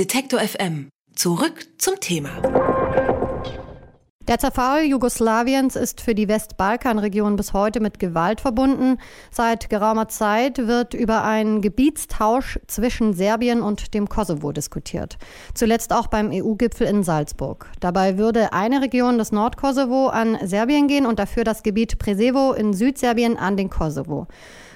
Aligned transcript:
Detektor 0.00 0.40
FM. 0.40 0.88
Zurück 1.14 1.66
zum 1.76 2.00
Thema. 2.00 2.30
Der 4.26 4.38
Zerfall 4.38 4.84
Jugoslawiens 4.84 5.76
ist 5.76 6.00
für 6.00 6.14
die 6.14 6.26
Westbalkanregion 6.26 7.36
bis 7.36 7.52
heute 7.52 7.80
mit 7.80 7.98
Gewalt 7.98 8.40
verbunden. 8.40 8.96
Seit 9.30 9.68
geraumer 9.68 10.08
Zeit 10.08 10.56
wird 10.66 10.94
über 10.94 11.24
einen 11.24 11.60
Gebietstausch 11.60 12.58
zwischen 12.66 13.12
Serbien 13.12 13.60
und 13.60 13.92
dem 13.92 14.08
Kosovo 14.08 14.52
diskutiert. 14.52 15.18
Zuletzt 15.52 15.92
auch 15.92 16.06
beim 16.06 16.30
EU-Gipfel 16.32 16.86
in 16.86 17.02
Salzburg. 17.02 17.70
Dabei 17.80 18.16
würde 18.16 18.54
eine 18.54 18.80
Region 18.80 19.18
des 19.18 19.32
Nordkosovo 19.32 20.06
an 20.06 20.38
Serbien 20.42 20.88
gehen 20.88 21.04
und 21.04 21.18
dafür 21.18 21.44
das 21.44 21.62
Gebiet 21.62 21.98
Presevo 21.98 22.54
in 22.54 22.72
Südserbien 22.72 23.36
an 23.36 23.58
den 23.58 23.68
Kosovo. 23.68 24.28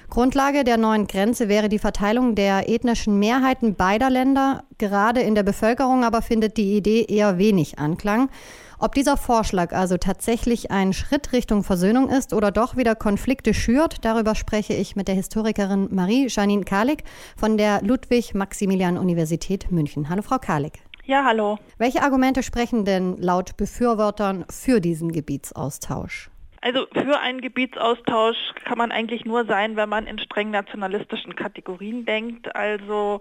Grundlage 0.09 0.63
der 0.63 0.77
neuen 0.77 1.07
Grenze 1.07 1.49
wäre 1.49 1.69
die 1.69 1.79
Verteilung 1.79 2.35
der 2.35 2.69
ethnischen 2.69 3.19
Mehrheiten 3.19 3.75
beider 3.75 4.09
Länder. 4.09 4.63
Gerade 4.77 5.21
in 5.21 5.35
der 5.35 5.43
Bevölkerung 5.43 6.03
aber 6.03 6.21
findet 6.21 6.57
die 6.57 6.77
Idee 6.77 7.05
eher 7.07 7.37
wenig 7.37 7.79
Anklang. 7.79 8.29
Ob 8.77 8.93
dieser 8.93 9.17
Vorschlag 9.17 9.73
also 9.73 9.97
tatsächlich 9.97 10.69
ein 10.69 10.93
Schritt 10.93 11.31
Richtung 11.31 11.63
Versöhnung 11.63 12.09
ist 12.09 12.33
oder 12.33 12.51
doch 12.51 12.75
wieder 12.75 12.93
Konflikte 12.95 13.53
schürt, 13.53 14.03
darüber 14.03 14.35
spreche 14.35 14.73
ich 14.73 14.95
mit 14.95 15.07
der 15.07 15.15
Historikerin 15.15 15.87
Marie-Janine 15.91 16.65
Kalik 16.65 17.03
von 17.37 17.57
der 17.57 17.81
Ludwig-Maximilian-Universität 17.81 19.71
München. 19.71 20.09
Hallo, 20.09 20.21
Frau 20.21 20.37
Kalik. 20.39 20.79
Ja, 21.05 21.23
hallo. 21.23 21.57
Welche 21.77 22.01
Argumente 22.01 22.43
sprechen 22.43 22.83
denn 22.83 23.17
laut 23.17 23.57
Befürwortern 23.57 24.43
für 24.49 24.81
diesen 24.81 25.11
Gebietsaustausch? 25.11 26.29
Also 26.65 26.87
für 26.91 27.19
einen 27.19 27.41
Gebietsaustausch 27.41 28.37
kann 28.63 28.79
man 28.79 28.91
eigentlich 28.91 29.23
nur 29.23 29.45
sein, 29.45 29.75
wenn 29.75 29.87
man 29.87 30.07
in 30.07 30.17
streng 30.17 30.49
nationalistischen 30.49 31.35
Kategorien 31.35 32.05
denkt. 32.05 32.55
Also 32.55 33.19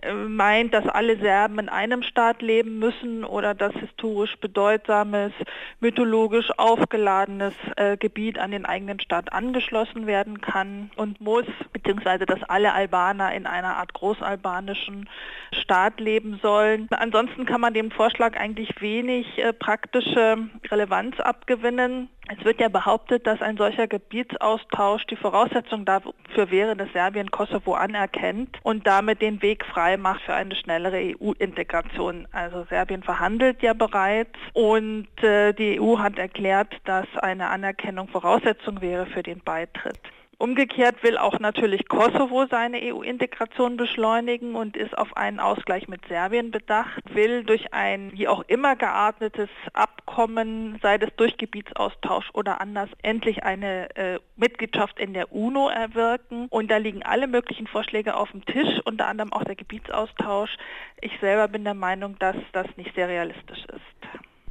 äh, 0.00 0.12
meint, 0.12 0.72
dass 0.74 0.86
alle 0.86 1.18
Serben 1.18 1.58
in 1.58 1.68
einem 1.68 2.04
Staat 2.04 2.40
leben 2.40 2.78
müssen 2.78 3.24
oder 3.24 3.52
dass 3.52 3.72
historisch 3.74 4.36
bedeutsames, 4.36 5.32
mythologisch 5.80 6.56
aufgeladenes 6.56 7.54
äh, 7.74 7.96
Gebiet 7.96 8.38
an 8.38 8.52
den 8.52 8.64
eigenen 8.64 9.00
Staat 9.00 9.32
angeschlossen 9.32 10.06
werden 10.06 10.40
kann 10.40 10.92
und 10.94 11.20
muss, 11.20 11.46
beziehungsweise 11.72 12.26
dass 12.26 12.44
alle 12.44 12.74
Albaner 12.74 13.34
in 13.34 13.46
einer 13.46 13.76
Art 13.76 13.92
großalbanischen 13.92 15.08
Staat 15.52 15.98
leben 15.98 16.38
sollen. 16.40 16.86
Ansonsten 16.90 17.44
kann 17.44 17.60
man 17.60 17.74
dem 17.74 17.90
Vorschlag 17.90 18.36
eigentlich 18.36 18.80
wenig 18.80 19.26
äh, 19.38 19.52
praktische 19.52 20.38
Relevanz 20.70 21.18
abgewinnen. 21.18 22.08
Es 22.26 22.42
wird 22.44 22.58
ja 22.58 22.68
behauptet, 22.68 23.26
dass 23.26 23.42
ein 23.42 23.58
solcher 23.58 23.86
Gebietsaustausch 23.86 25.04
die 25.06 25.16
Voraussetzung 25.16 25.84
dafür 25.84 26.50
wäre, 26.50 26.74
dass 26.74 26.90
Serbien 26.92 27.30
Kosovo 27.30 27.74
anerkennt 27.74 28.58
und 28.62 28.86
damit 28.86 29.20
den 29.20 29.42
Weg 29.42 29.64
frei 29.66 29.98
macht 29.98 30.22
für 30.22 30.34
eine 30.34 30.56
schnellere 30.56 31.14
EU-Integration. 31.20 32.26
Also 32.32 32.64
Serbien 32.70 33.02
verhandelt 33.02 33.62
ja 33.62 33.74
bereits 33.74 34.38
und 34.54 35.08
äh, 35.22 35.52
die 35.52 35.78
EU 35.78 35.98
hat 35.98 36.18
erklärt, 36.18 36.74
dass 36.84 37.06
eine 37.18 37.50
Anerkennung 37.50 38.08
Voraussetzung 38.08 38.80
wäre 38.80 39.04
für 39.06 39.22
den 39.22 39.40
Beitritt. 39.40 40.00
Umgekehrt 40.38 41.02
will 41.02 41.16
auch 41.16 41.38
natürlich 41.38 41.88
Kosovo 41.88 42.46
seine 42.46 42.78
EU-Integration 42.82 43.76
beschleunigen 43.76 44.54
und 44.54 44.76
ist 44.76 44.96
auf 44.96 45.16
einen 45.16 45.40
Ausgleich 45.40 45.88
mit 45.88 46.06
Serbien 46.08 46.50
bedacht, 46.50 47.02
will 47.14 47.44
durch 47.44 47.72
ein 47.72 48.12
wie 48.12 48.28
auch 48.28 48.42
immer 48.48 48.76
geartetes 48.76 49.48
Abkommen, 49.72 50.78
sei 50.82 50.96
es 50.96 51.14
durch 51.16 51.36
Gebietsaustausch 51.36 52.30
oder 52.32 52.60
anders, 52.60 52.88
endlich 53.02 53.44
eine 53.44 53.94
äh, 53.96 54.18
Mitgliedschaft 54.36 54.98
in 54.98 55.14
der 55.14 55.32
UNO 55.32 55.68
erwirken. 55.68 56.46
Und 56.50 56.70
da 56.70 56.78
liegen 56.78 57.02
alle 57.02 57.26
möglichen 57.26 57.66
Vorschläge 57.66 58.16
auf 58.16 58.30
dem 58.32 58.44
Tisch, 58.44 58.80
unter 58.84 59.06
anderem 59.06 59.32
auch 59.32 59.44
der 59.44 59.56
Gebietsaustausch. 59.56 60.56
Ich 61.00 61.12
selber 61.20 61.48
bin 61.48 61.64
der 61.64 61.74
Meinung, 61.74 62.18
dass 62.18 62.36
das 62.52 62.66
nicht 62.76 62.94
sehr 62.94 63.08
realistisch 63.08 63.64
ist. 63.66 63.93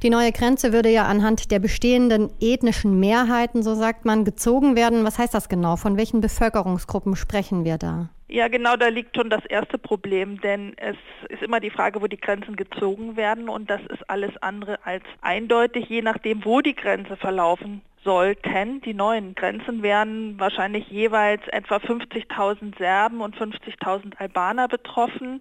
Die 0.04 0.10
neue 0.10 0.32
Grenze 0.32 0.74
würde 0.74 0.90
ja 0.90 1.06
anhand 1.06 1.50
der 1.50 1.60
bestehenden 1.60 2.28
ethnischen 2.38 3.00
Mehrheiten, 3.00 3.62
so 3.62 3.74
sagt 3.74 4.04
man, 4.04 4.26
gezogen 4.26 4.76
werden. 4.76 5.02
Was 5.02 5.18
heißt 5.18 5.32
das 5.32 5.48
genau? 5.48 5.76
Von 5.76 5.96
welchen 5.96 6.20
Bevölkerungsgruppen 6.20 7.16
sprechen 7.16 7.64
wir 7.64 7.78
da? 7.78 8.10
Ja, 8.28 8.48
genau, 8.48 8.76
da 8.76 8.88
liegt 8.88 9.16
schon 9.16 9.30
das 9.30 9.46
erste 9.46 9.78
Problem, 9.78 10.42
denn 10.42 10.74
es 10.76 10.96
ist 11.30 11.42
immer 11.42 11.58
die 11.58 11.70
Frage, 11.70 12.02
wo 12.02 12.06
die 12.06 12.18
Grenzen 12.18 12.54
gezogen 12.54 13.16
werden 13.16 13.48
und 13.48 13.70
das 13.70 13.80
ist 13.88 14.10
alles 14.10 14.36
andere 14.42 14.78
als 14.84 15.04
eindeutig, 15.22 15.88
je 15.88 16.02
nachdem, 16.02 16.44
wo 16.44 16.60
die 16.60 16.74
Grenze 16.74 17.16
verlaufen 17.16 17.80
sollten. 18.04 18.80
Die 18.82 18.94
neuen 18.94 19.34
Grenzen 19.34 19.82
wären 19.82 20.38
wahrscheinlich 20.38 20.88
jeweils 20.88 21.42
etwa 21.48 21.76
50.000 21.76 22.78
Serben 22.78 23.20
und 23.20 23.36
50.000 23.36 24.16
Albaner 24.18 24.68
betroffen. 24.68 25.40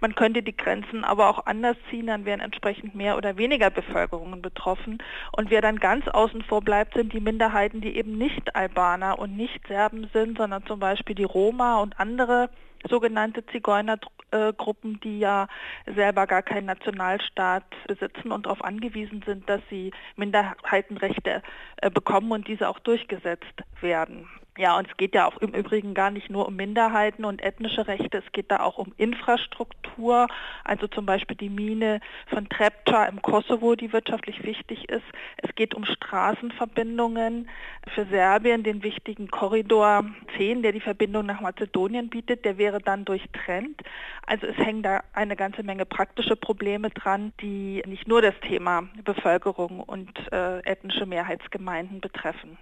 Man 0.00 0.14
könnte 0.14 0.42
die 0.42 0.56
Grenzen 0.56 1.04
aber 1.04 1.28
auch 1.28 1.46
anders 1.46 1.76
ziehen, 1.90 2.06
dann 2.06 2.24
wären 2.24 2.40
entsprechend 2.40 2.94
mehr 2.94 3.16
oder 3.16 3.36
weniger 3.36 3.70
Bevölkerungen 3.70 4.40
betroffen. 4.40 4.98
Und 5.32 5.50
wer 5.50 5.60
dann 5.60 5.78
ganz 5.78 6.08
außen 6.08 6.42
vor 6.42 6.62
bleibt, 6.62 6.94
sind 6.94 7.12
die 7.12 7.20
Minderheiten, 7.20 7.80
die 7.80 7.96
eben 7.96 8.16
nicht 8.16 8.54
Albaner 8.54 9.18
und 9.18 9.36
nicht 9.36 9.66
Serben 9.66 10.08
sind, 10.12 10.38
sondern 10.38 10.64
zum 10.66 10.78
Beispiel 10.80 11.16
die 11.16 11.24
Roma 11.24 11.80
und 11.80 11.98
andere 11.98 12.48
sogenannte 12.88 13.44
Zigeunergruppen, 13.46 15.00
die 15.00 15.18
ja 15.20 15.48
selber 15.86 16.26
gar 16.26 16.42
keinen 16.42 16.66
Nationalstaat 16.66 17.64
besitzen 17.86 18.32
und 18.32 18.46
darauf 18.46 18.62
angewiesen 18.62 19.22
sind, 19.26 19.48
dass 19.48 19.60
sie 19.70 19.92
Minderheitenrechte 20.16 21.42
äh, 21.76 21.90
bekommen 21.90 22.32
und 22.32 22.48
diese 22.48 22.68
auch 22.68 22.78
durchgesetzt 22.78 23.62
werden. 23.80 24.28
Ja, 24.56 24.78
und 24.78 24.86
es 24.88 24.96
geht 24.96 25.16
ja 25.16 25.26
auch 25.26 25.38
im 25.38 25.52
Übrigen 25.52 25.94
gar 25.94 26.12
nicht 26.12 26.30
nur 26.30 26.46
um 26.46 26.54
Minderheiten 26.54 27.24
und 27.24 27.42
ethnische 27.42 27.88
Rechte, 27.88 28.18
es 28.18 28.32
geht 28.32 28.52
da 28.52 28.60
auch 28.60 28.78
um 28.78 28.92
Infrastruktur, 28.98 30.28
also 30.62 30.86
zum 30.86 31.06
Beispiel 31.06 31.36
die 31.36 31.48
Mine 31.48 31.98
von 32.28 32.48
Trepča 32.48 33.06
im 33.06 33.20
Kosovo, 33.20 33.74
die 33.74 33.92
wirtschaftlich 33.92 34.44
wichtig 34.44 34.88
ist. 34.88 35.04
Es 35.38 35.52
geht 35.56 35.74
um 35.74 35.84
Straßenverbindungen 35.84 37.48
für 37.92 38.04
Serbien, 38.06 38.62
den 38.62 38.84
wichtigen 38.84 39.26
Korridor 39.26 40.04
10, 40.36 40.62
der 40.62 40.70
die 40.70 40.80
Verbindung 40.80 41.26
nach 41.26 41.40
Mazedonien 41.40 42.08
bietet, 42.08 42.44
der 42.44 42.56
wäre 42.56 42.78
dann 42.78 43.04
durchtrennt. 43.04 43.82
Also 44.24 44.46
es 44.46 44.56
hängen 44.56 44.84
da 44.84 45.02
eine 45.14 45.34
ganze 45.34 45.64
Menge 45.64 45.84
praktische 45.84 46.36
Probleme 46.36 46.90
dran, 46.90 47.32
die 47.40 47.82
nicht 47.86 48.06
nur 48.06 48.22
das 48.22 48.38
Thema 48.46 48.84
Bevölkerung 49.02 49.80
und 49.80 50.12
äh, 50.32 50.60
ethnische 50.60 51.06
Mehrheitsgemeinden 51.06 52.00
betreffen. 52.00 52.56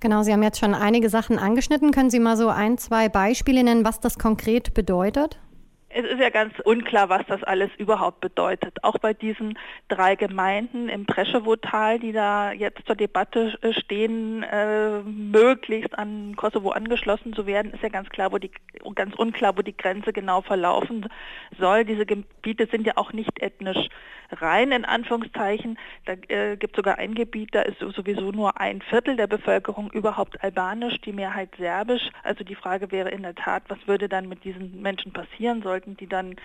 Genau, 0.00 0.22
Sie 0.22 0.32
haben 0.32 0.42
jetzt 0.42 0.58
schon 0.58 0.74
einige 0.74 1.10
Sachen 1.10 1.38
angeschnitten. 1.38 1.92
Können 1.92 2.08
Sie 2.08 2.20
mal 2.20 2.36
so 2.36 2.48
ein, 2.48 2.78
zwei 2.78 3.10
Beispiele 3.10 3.62
nennen, 3.62 3.84
was 3.84 4.00
das 4.00 4.18
konkret 4.18 4.72
bedeutet? 4.72 5.38
Es 5.92 6.04
ist 6.04 6.20
ja 6.20 6.30
ganz 6.30 6.54
unklar, 6.60 7.08
was 7.08 7.26
das 7.26 7.42
alles 7.42 7.68
überhaupt 7.76 8.20
bedeutet. 8.20 8.84
Auch 8.84 8.98
bei 8.98 9.12
diesen 9.12 9.58
drei 9.88 10.14
Gemeinden 10.14 10.88
im 10.88 11.04
Preschewo-Tal, 11.04 11.98
die 11.98 12.12
da 12.12 12.52
jetzt 12.52 12.86
zur 12.86 12.94
Debatte 12.94 13.58
äh, 13.60 13.72
stehen, 13.72 14.44
äh, 14.44 15.00
möglichst 15.00 15.98
an 15.98 16.36
Kosovo 16.36 16.70
angeschlossen 16.70 17.32
zu 17.32 17.44
werden, 17.44 17.72
ist 17.72 17.82
ja 17.82 17.88
ganz 17.88 18.08
klar, 18.08 18.30
wo 18.30 18.38
die 18.38 18.52
ganz 18.94 19.16
unklar, 19.16 19.58
wo 19.58 19.62
die 19.62 19.76
Grenze 19.76 20.12
genau 20.12 20.42
verlaufen 20.42 21.08
soll. 21.58 21.84
Diese 21.84 22.06
Gebiete 22.06 22.68
sind 22.70 22.86
ja 22.86 22.92
auch 22.96 23.12
nicht 23.12 23.42
ethnisch 23.42 23.88
rein 24.32 24.72
in 24.72 24.84
Anführungszeichen. 24.84 25.78
Da 26.04 26.14
äh, 26.28 26.56
gibt 26.56 26.76
sogar 26.76 26.98
ein 26.98 27.14
Gebiet, 27.14 27.54
da 27.54 27.62
ist 27.62 27.78
sowieso 27.80 28.30
nur 28.30 28.60
ein 28.60 28.80
Viertel 28.82 29.16
der 29.16 29.26
Bevölkerung 29.26 29.90
überhaupt 29.90 30.42
albanisch, 30.42 31.00
die 31.00 31.12
Mehrheit 31.12 31.50
serbisch. 31.58 32.10
Also 32.22 32.44
die 32.44 32.54
Frage 32.54 32.92
wäre 32.92 33.10
in 33.10 33.22
der 33.22 33.34
Tat, 33.34 33.64
was 33.68 33.78
würde 33.86 34.08
dann 34.08 34.28
mit 34.28 34.44
diesen 34.44 34.80
Menschen 34.80 35.12
passieren, 35.12 35.64
sollten 35.80 35.96
die 35.96 36.06
dann 36.06 36.36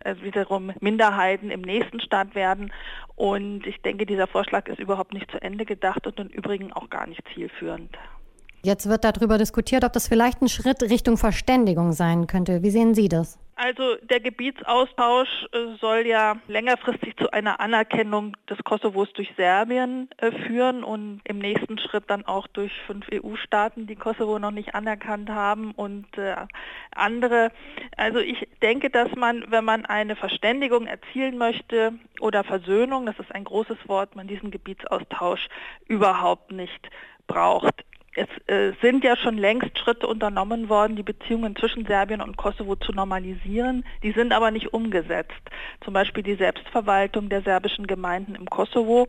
äh, 0.00 0.14
wiederum 0.22 0.72
Minderheiten 0.80 1.50
im 1.50 1.62
nächsten 1.62 2.00
Staat 2.00 2.34
werden. 2.34 2.72
Und 3.16 3.66
ich 3.66 3.80
denke, 3.82 4.06
dieser 4.06 4.26
Vorschlag 4.26 4.68
ist 4.68 4.78
überhaupt 4.78 5.12
nicht 5.12 5.30
zu 5.30 5.40
Ende 5.42 5.64
gedacht 5.64 6.06
und 6.06 6.18
im 6.20 6.28
Übrigen 6.28 6.72
auch 6.72 6.88
gar 6.90 7.06
nicht 7.06 7.22
zielführend. 7.34 7.96
Jetzt 8.62 8.88
wird 8.88 9.04
darüber 9.04 9.38
diskutiert, 9.38 9.84
ob 9.84 9.92
das 9.92 10.08
vielleicht 10.08 10.42
ein 10.42 10.48
Schritt 10.48 10.82
Richtung 10.82 11.16
Verständigung 11.16 11.92
sein 11.92 12.26
könnte. 12.26 12.62
Wie 12.62 12.70
sehen 12.70 12.94
Sie 12.94 13.08
das? 13.08 13.38
Also 13.58 13.96
der 14.02 14.20
Gebietsaustausch 14.20 15.46
äh, 15.52 15.78
soll 15.80 16.06
ja 16.06 16.36
längerfristig 16.46 17.16
zu 17.16 17.30
einer 17.32 17.58
Anerkennung 17.58 18.36
des 18.50 18.58
Kosovos 18.64 19.10
durch 19.14 19.32
Serbien 19.34 20.10
äh, 20.18 20.30
führen 20.30 20.84
und 20.84 21.22
im 21.24 21.38
nächsten 21.38 21.78
Schritt 21.78 22.04
dann 22.08 22.26
auch 22.26 22.46
durch 22.48 22.70
fünf 22.86 23.06
EU-Staaten, 23.10 23.86
die 23.86 23.96
Kosovo 23.96 24.38
noch 24.38 24.50
nicht 24.50 24.74
anerkannt 24.74 25.30
haben 25.30 25.72
und 25.72 26.06
äh, 26.18 26.36
andere. 26.94 27.50
Also 27.96 28.18
ich 28.18 28.46
denke, 28.60 28.90
dass 28.90 29.14
man, 29.16 29.42
wenn 29.48 29.64
man 29.64 29.86
eine 29.86 30.16
Verständigung 30.16 30.86
erzielen 30.86 31.38
möchte 31.38 31.94
oder 32.20 32.44
Versöhnung, 32.44 33.06
das 33.06 33.18
ist 33.18 33.34
ein 33.34 33.44
großes 33.44 33.78
Wort, 33.86 34.16
man 34.16 34.28
diesen 34.28 34.50
Gebietsaustausch 34.50 35.48
überhaupt 35.88 36.52
nicht 36.52 36.90
braucht. 37.26 37.85
Es 38.16 38.28
äh, 38.46 38.72
sind 38.80 39.04
ja 39.04 39.14
schon 39.14 39.36
längst 39.36 39.78
Schritte 39.78 40.06
unternommen 40.06 40.70
worden, 40.70 40.96
die 40.96 41.02
Beziehungen 41.02 41.54
zwischen 41.54 41.84
Serbien 41.84 42.22
und 42.22 42.38
Kosovo 42.38 42.74
zu 42.74 42.92
normalisieren. 42.92 43.84
Die 44.02 44.12
sind 44.12 44.32
aber 44.32 44.50
nicht 44.50 44.72
umgesetzt. 44.72 45.34
Zum 45.84 45.92
Beispiel 45.92 46.22
die 46.22 46.36
Selbstverwaltung 46.36 47.28
der 47.28 47.42
serbischen 47.42 47.86
Gemeinden 47.86 48.34
im 48.34 48.48
Kosovo. 48.48 49.06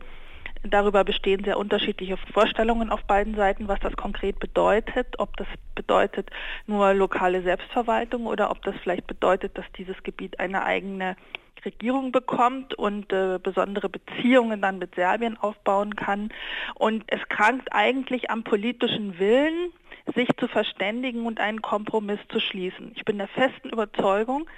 Darüber 0.62 1.04
bestehen 1.04 1.42
sehr 1.42 1.56
unterschiedliche 1.56 2.18
Vorstellungen 2.34 2.90
auf 2.90 3.02
beiden 3.04 3.34
Seiten, 3.34 3.66
was 3.66 3.80
das 3.80 3.96
konkret 3.96 4.40
bedeutet. 4.40 5.18
Ob 5.18 5.34
das 5.38 5.46
bedeutet 5.74 6.28
nur 6.66 6.92
lokale 6.92 7.40
Selbstverwaltung 7.40 8.26
oder 8.26 8.50
ob 8.50 8.60
das 8.60 8.74
vielleicht 8.82 9.06
bedeutet, 9.06 9.56
dass 9.56 9.64
dieses 9.78 10.02
Gebiet 10.02 10.38
eine 10.38 10.64
eigene 10.64 11.16
Regierung 11.64 12.12
bekommt 12.12 12.74
und 12.74 13.12
äh, 13.12 13.38
besondere 13.42 13.88
Beziehungen 13.88 14.62
dann 14.62 14.78
mit 14.78 14.94
Serbien 14.94 15.36
aufbauen 15.36 15.96
kann. 15.96 16.30
Und 16.74 17.04
es 17.08 17.20
krankt 17.28 17.72
eigentlich 17.72 18.30
am 18.30 18.44
politischen 18.44 19.18
Willen, 19.18 19.72
sich 20.14 20.28
zu 20.38 20.48
verständigen 20.48 21.26
und 21.26 21.40
einen 21.40 21.62
Kompromiss 21.62 22.20
zu 22.30 22.40
schließen. 22.40 22.92
Ich 22.96 23.04
bin 23.04 23.18
der 23.18 23.28
festen 23.28 23.70
Überzeugung, 23.70 24.48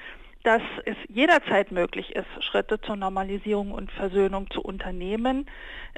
dass 0.43 0.63
es 0.87 0.97
jederzeit 1.09 1.71
möglich 1.71 2.15
ist, 2.17 2.45
Schritte 2.45 2.81
zur 2.81 2.97
Normalisierung 2.97 3.73
und 3.73 3.91
Versöhnung 3.93 4.51
zu 4.51 4.63
unternehmen. 4.63 5.47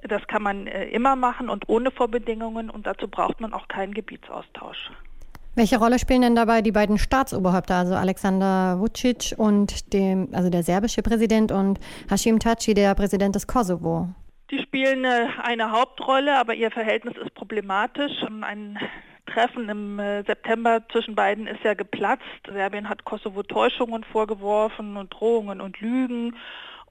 Das 0.03 0.27
kann 0.27 0.43
man 0.43 0.67
äh, 0.67 0.87
immer 0.87 1.17
machen 1.17 1.49
und 1.49 1.69
ohne 1.69 1.91
Vorbedingungen 1.91 2.71
und 2.71 2.87
dazu 2.87 3.09
braucht 3.09 3.41
man 3.41 3.53
auch 3.53 3.69
keinen 3.69 3.95
Gebietsaustausch. 3.95 4.91
Welche 5.55 5.79
Rolle 5.79 5.99
spielen 5.99 6.23
denn 6.23 6.35
dabei 6.35 6.63
die 6.63 6.73
beiden 6.73 6.97
Staatsoberhäupter, 6.97 7.75
also 7.75 7.95
Alexander 7.95 8.79
Vucic 8.79 9.35
und 9.37 9.93
dem, 9.93 10.29
also 10.33 10.49
der 10.49 10.63
serbische 10.63 11.03
Präsident 11.03 11.53
und 11.53 11.79
Hashim 12.11 12.39
Taci, 12.39 12.73
der 12.73 12.95
Präsident 12.95 13.35
des 13.35 13.47
Kosovo? 13.47 14.09
Die 14.51 14.59
spielen 14.63 15.05
äh, 15.05 15.27
eine 15.43 15.71
Hauptrolle, 15.71 16.39
aber 16.39 16.55
ihr 16.55 16.71
Verhältnis 16.71 17.15
ist 17.23 17.35
problematisch. 17.35 18.13
Ein 18.41 18.79
Treffen 19.27 19.69
im 19.69 19.99
äh, 19.99 20.23
September 20.25 20.83
zwischen 20.91 21.15
beiden 21.15 21.47
ist 21.47 21.63
ja 21.65 21.75
geplatzt. 21.75 22.23
Serbien 22.51 22.89
hat 22.89 23.05
Kosovo 23.05 23.43
Täuschungen 23.43 24.05
vorgeworfen 24.05 24.97
und 24.97 25.13
Drohungen 25.13 25.61
und 25.61 25.79
Lügen. 25.81 26.35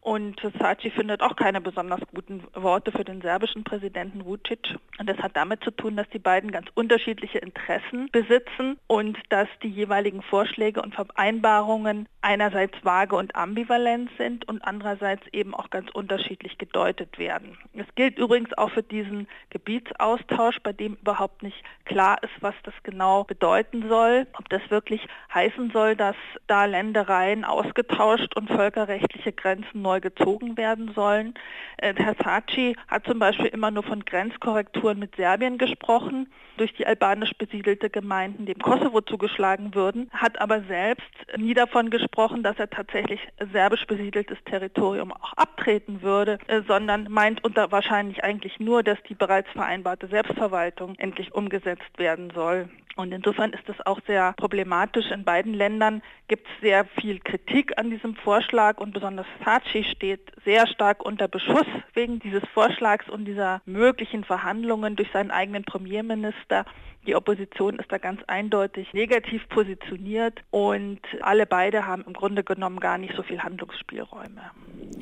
Und 0.01 0.41
Saci 0.59 0.89
findet 0.89 1.21
auch 1.21 1.35
keine 1.35 1.61
besonders 1.61 1.99
guten 2.13 2.43
Worte 2.55 2.91
für 2.91 3.03
den 3.03 3.21
serbischen 3.21 3.63
Präsidenten 3.63 4.25
Vucic. 4.25 4.75
Und 4.97 5.07
das 5.07 5.17
hat 5.19 5.37
damit 5.37 5.63
zu 5.63 5.69
tun, 5.69 5.95
dass 5.95 6.09
die 6.09 6.19
beiden 6.19 6.51
ganz 6.51 6.67
unterschiedliche 6.73 7.37
Interessen 7.37 8.09
besitzen 8.11 8.79
und 8.87 9.19
dass 9.29 9.47
die 9.61 9.69
jeweiligen 9.69 10.23
Vorschläge 10.23 10.81
und 10.81 10.95
Vereinbarungen 10.95 12.07
einerseits 12.21 12.73
vage 12.83 13.15
und 13.15 13.35
ambivalent 13.35 14.09
sind 14.17 14.47
und 14.47 14.63
andererseits 14.63 15.23
eben 15.33 15.53
auch 15.53 15.69
ganz 15.69 15.89
unterschiedlich 15.91 16.57
gedeutet 16.57 17.19
werden. 17.19 17.57
Es 17.73 17.85
gilt 17.95 18.17
übrigens 18.17 18.53
auch 18.57 18.71
für 18.71 18.83
diesen 18.83 19.27
Gebietsaustausch, 19.49 20.59
bei 20.63 20.73
dem 20.73 20.95
überhaupt 20.95 21.43
nicht 21.43 21.63
klar 21.85 22.21
ist, 22.23 22.33
was 22.41 22.55
das 22.63 22.73
genau 22.83 23.23
bedeuten 23.23 23.87
soll, 23.87 24.27
ob 24.37 24.49
das 24.49 24.61
wirklich 24.69 25.07
heißen 25.33 25.71
soll, 25.71 25.95
dass 25.95 26.15
da 26.47 26.65
Ländereien 26.65 27.43
ausgetauscht 27.43 28.35
und 28.35 28.49
völkerrechtliche 28.49 29.31
Grenzen 29.31 29.81
neu 29.81 29.90
neu 29.91 29.99
gezogen 29.99 30.55
werden 30.55 30.91
sollen. 30.95 31.33
Äh, 31.77 31.93
Herr 31.97 32.15
Saci 32.23 32.75
hat 32.87 33.05
zum 33.05 33.19
Beispiel 33.19 33.47
immer 33.47 33.71
nur 33.71 33.83
von 33.83 34.05
Grenzkorrekturen 34.05 34.99
mit 34.99 35.15
Serbien 35.17 35.57
gesprochen, 35.57 36.27
durch 36.57 36.73
die 36.73 36.85
albanisch 36.85 37.33
besiedelte 37.37 37.89
Gemeinden 37.89 38.45
dem 38.45 38.59
Kosovo 38.59 39.01
zugeschlagen 39.01 39.73
würden, 39.73 40.09
hat 40.13 40.39
aber 40.39 40.61
selbst 40.61 41.09
nie 41.37 41.53
davon 41.53 41.89
gesprochen, 41.89 42.43
dass 42.43 42.57
er 42.59 42.69
tatsächlich 42.69 43.19
serbisch 43.51 43.85
besiedeltes 43.85 44.37
Territorium 44.45 45.11
auch 45.11 45.33
abtreten 45.33 46.01
würde, 46.01 46.37
äh, 46.47 46.61
sondern 46.67 47.07
meint 47.09 47.43
unter 47.43 47.71
wahrscheinlich 47.71 48.23
eigentlich 48.23 48.59
nur, 48.59 48.83
dass 48.83 49.01
die 49.09 49.15
bereits 49.15 49.49
vereinbarte 49.51 50.07
Selbstverwaltung 50.07 50.95
endlich 50.99 51.33
umgesetzt 51.33 51.97
werden 51.97 52.31
soll. 52.33 52.69
Und 52.95 53.13
insofern 53.13 53.53
ist 53.53 53.67
es 53.67 53.85
auch 53.85 53.99
sehr 54.05 54.33
problematisch. 54.33 55.09
In 55.11 55.23
beiden 55.23 55.53
Ländern 55.53 56.01
gibt 56.27 56.47
es 56.47 56.61
sehr 56.61 56.85
viel 56.85 57.19
Kritik 57.19 57.77
an 57.77 57.89
diesem 57.89 58.15
Vorschlag 58.15 58.79
und 58.79 58.93
besonders 58.93 59.25
Saci 59.45 59.83
steht 59.83 60.31
sehr 60.43 60.67
stark 60.67 61.03
unter 61.03 61.27
Beschuss 61.27 61.65
wegen 61.93 62.19
dieses 62.19 62.43
Vorschlags 62.53 63.09
und 63.09 63.25
dieser 63.25 63.61
möglichen 63.65 64.23
Verhandlungen 64.23 64.95
durch 64.95 65.09
seinen 65.11 65.31
eigenen 65.31 65.63
Premierminister. 65.63 66.65
Die 67.07 67.15
Opposition 67.15 67.79
ist 67.79 67.91
da 67.91 67.97
ganz 67.97 68.21
eindeutig 68.27 68.93
negativ 68.93 69.49
positioniert 69.49 70.39
und 70.51 70.99
alle 71.21 71.47
beide 71.47 71.87
haben 71.87 72.03
im 72.05 72.13
Grunde 72.13 72.43
genommen 72.43 72.79
gar 72.79 72.99
nicht 72.99 73.15
so 73.15 73.23
viel 73.23 73.41
Handlungsspielräume. 73.41 74.41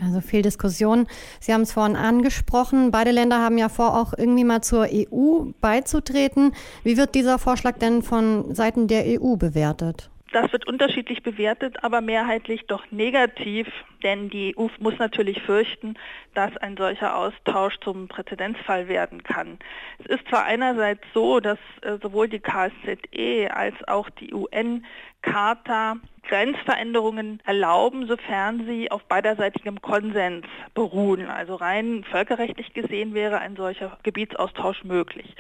Also 0.01 0.21
viel 0.21 0.41
Diskussion. 0.41 1.07
Sie 1.41 1.53
haben 1.53 1.61
es 1.61 1.73
vorhin 1.73 1.97
angesprochen. 1.97 2.91
Beide 2.91 3.11
Länder 3.11 3.39
haben 3.39 3.57
ja 3.57 3.67
vor, 3.67 3.99
auch 3.99 4.13
irgendwie 4.17 4.45
mal 4.45 4.61
zur 4.61 4.87
EU 4.89 5.51
beizutreten. 5.59 6.53
Wie 6.85 6.95
wird 6.95 7.15
dieser 7.15 7.37
Vorschlag 7.37 7.78
denn 7.81 8.01
von 8.03 8.53
Seiten 8.53 8.87
der 8.87 9.03
EU 9.05 9.35
bewertet? 9.35 10.09
Das 10.31 10.51
wird 10.51 10.67
unterschiedlich 10.67 11.23
bewertet, 11.23 11.83
aber 11.83 12.01
mehrheitlich 12.01 12.67
doch 12.67 12.83
negativ, 12.91 13.67
denn 14.03 14.29
die 14.29 14.55
EU 14.55 14.67
muss 14.79 14.97
natürlich 14.99 15.41
fürchten, 15.41 15.95
dass 16.35 16.55
ein 16.57 16.77
solcher 16.77 17.15
Austausch 17.15 17.79
zum 17.79 18.07
Präzedenzfall 18.07 18.87
werden 18.87 19.23
kann. 19.23 19.57
Es 19.97 20.05
ist 20.05 20.27
zwar 20.29 20.45
einerseits 20.45 21.01
so, 21.15 21.39
dass 21.39 21.57
äh, 21.81 21.97
sowohl 22.01 22.29
die 22.29 22.39
KSZE 22.39 23.49
als 23.51 23.75
auch 23.87 24.09
die 24.11 24.31
UN-Charta 24.31 25.97
Grenzveränderungen 26.27 27.41
erlauben, 27.45 28.05
sofern 28.05 28.67
sie 28.67 28.91
auf 28.91 29.03
beiderseitigem 29.05 29.81
Konsens 29.81 30.45
beruhen. 30.75 31.25
Also 31.25 31.55
rein 31.55 32.03
völkerrechtlich 32.03 32.73
gesehen 32.75 33.15
wäre 33.15 33.39
ein 33.39 33.55
solcher 33.55 33.97
Gebietsaustausch 34.03 34.83
möglich 34.83 35.35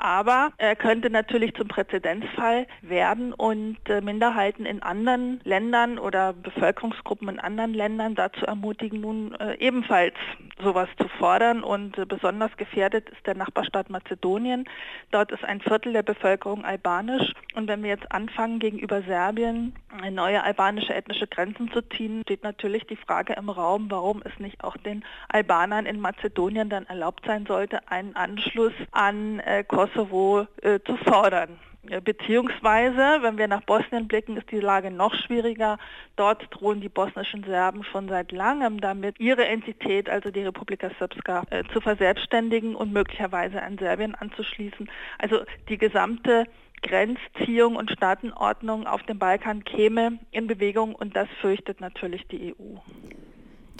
aber 0.00 0.52
er 0.56 0.76
könnte 0.76 1.10
natürlich 1.10 1.54
zum 1.54 1.68
Präzedenzfall 1.68 2.66
werden 2.80 3.34
und 3.34 3.76
äh, 3.86 4.00
Minderheiten 4.00 4.64
in 4.64 4.82
anderen 4.82 5.40
Ländern 5.44 5.98
oder 5.98 6.32
Bevölkerungsgruppen 6.32 7.28
in 7.28 7.38
anderen 7.38 7.74
Ländern 7.74 8.14
dazu 8.14 8.46
ermutigen, 8.46 9.02
nun 9.02 9.34
äh, 9.34 9.56
ebenfalls 9.58 10.14
sowas 10.62 10.88
zu 10.98 11.06
fordern. 11.18 11.62
Und 11.62 11.98
äh, 11.98 12.06
besonders 12.06 12.56
gefährdet 12.56 13.10
ist 13.10 13.26
der 13.26 13.34
Nachbarstaat 13.34 13.90
Mazedonien. 13.90 14.64
Dort 15.10 15.32
ist 15.32 15.44
ein 15.44 15.60
Viertel 15.60 15.92
der 15.92 16.02
Bevölkerung 16.02 16.64
albanisch. 16.64 17.34
Und 17.54 17.68
wenn 17.68 17.82
wir 17.82 17.90
jetzt 17.90 18.10
anfangen, 18.10 18.58
gegenüber 18.58 19.02
Serbien 19.02 19.74
neue 20.10 20.42
albanische 20.42 20.94
ethnische 20.94 21.26
Grenzen 21.26 21.70
zu 21.72 21.82
ziehen, 21.82 22.22
steht 22.22 22.44
natürlich 22.44 22.86
die 22.86 22.96
Frage 22.96 23.34
im 23.34 23.50
Raum, 23.50 23.90
warum 23.90 24.22
es 24.24 24.38
nicht 24.38 24.62
auch 24.62 24.76
den 24.76 25.04
Albanern 25.28 25.84
in 25.84 26.00
Mazedonien 26.00 26.70
dann 26.70 26.86
erlaubt 26.86 27.26
sein 27.26 27.44
sollte, 27.44 27.80
einen 27.90 28.14
Anschluss 28.14 28.72
an 28.92 29.42
Kosovo 29.66 29.89
Kosovo 29.90 30.46
äh, 30.62 30.80
zu 30.80 30.96
fordern. 30.96 31.58
Beziehungsweise, 32.04 33.22
wenn 33.22 33.38
wir 33.38 33.48
nach 33.48 33.62
Bosnien 33.62 34.06
blicken, 34.06 34.36
ist 34.36 34.50
die 34.50 34.60
Lage 34.60 34.90
noch 34.90 35.14
schwieriger. 35.14 35.78
Dort 36.16 36.46
drohen 36.50 36.82
die 36.82 36.90
bosnischen 36.90 37.42
Serben 37.42 37.84
schon 37.84 38.06
seit 38.06 38.32
langem 38.32 38.82
damit, 38.82 39.18
ihre 39.18 39.46
Entität, 39.46 40.10
also 40.10 40.30
die 40.30 40.42
Republika 40.42 40.90
Srpska, 40.98 41.44
äh, 41.48 41.64
zu 41.72 41.80
verselbstständigen 41.80 42.74
und 42.74 42.92
möglicherweise 42.92 43.62
an 43.62 43.78
Serbien 43.78 44.14
anzuschließen. 44.14 44.90
Also 45.18 45.40
die 45.70 45.78
gesamte 45.78 46.44
Grenzziehung 46.82 47.76
und 47.76 47.90
Staatenordnung 47.90 48.86
auf 48.86 49.02
dem 49.04 49.18
Balkan 49.18 49.64
käme 49.64 50.18
in 50.32 50.46
Bewegung 50.46 50.94
und 50.94 51.16
das 51.16 51.28
fürchtet 51.40 51.80
natürlich 51.80 52.26
die 52.28 52.54
EU. 52.54 52.76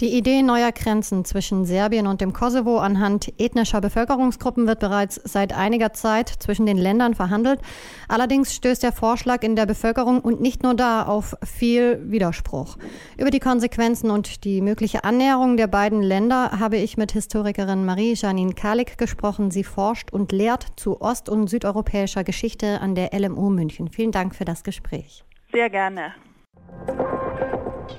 Die 0.01 0.17
Idee 0.17 0.41
neuer 0.41 0.71
Grenzen 0.71 1.25
zwischen 1.25 1.63
Serbien 1.63 2.07
und 2.07 2.21
dem 2.21 2.33
Kosovo 2.33 2.79
anhand 2.79 3.31
ethnischer 3.39 3.81
Bevölkerungsgruppen 3.81 4.65
wird 4.65 4.79
bereits 4.79 5.21
seit 5.25 5.55
einiger 5.55 5.93
Zeit 5.93 6.27
zwischen 6.27 6.65
den 6.65 6.79
Ländern 6.79 7.13
verhandelt. 7.13 7.61
Allerdings 8.07 8.55
stößt 8.55 8.81
der 8.81 8.93
Vorschlag 8.93 9.43
in 9.43 9.55
der 9.55 9.67
Bevölkerung 9.67 10.21
und 10.21 10.41
nicht 10.41 10.63
nur 10.63 10.73
da 10.73 11.03
auf 11.03 11.35
viel 11.43 12.01
Widerspruch. 12.09 12.77
Über 13.19 13.29
die 13.29 13.39
Konsequenzen 13.39 14.09
und 14.09 14.43
die 14.43 14.61
mögliche 14.61 15.03
Annäherung 15.03 15.55
der 15.55 15.67
beiden 15.67 16.01
Länder 16.01 16.59
habe 16.59 16.77
ich 16.77 16.97
mit 16.97 17.11
Historikerin 17.11 17.85
Marie-Janine 17.85 18.55
Kalik 18.55 18.97
gesprochen. 18.97 19.51
Sie 19.51 19.63
forscht 19.63 20.11
und 20.11 20.31
lehrt 20.31 20.65
zu 20.77 20.99
ost- 20.99 21.29
und 21.29 21.47
südeuropäischer 21.47 22.23
Geschichte 22.23 22.81
an 22.81 22.95
der 22.95 23.11
LMU 23.13 23.51
München. 23.51 23.87
Vielen 23.87 24.11
Dank 24.11 24.33
für 24.33 24.45
das 24.45 24.63
Gespräch. 24.63 25.23
Sehr 25.51 25.69
gerne. 25.69 26.15